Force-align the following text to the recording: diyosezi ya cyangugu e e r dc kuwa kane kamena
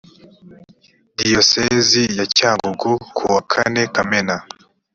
diyosezi 1.17 2.03
ya 2.17 2.25
cyangugu 2.37 2.91
e 2.95 2.95
e 2.95 3.01
r 3.01 3.01
dc 3.01 3.07
kuwa 3.17 3.39
kane 3.51 3.81
kamena 3.95 4.35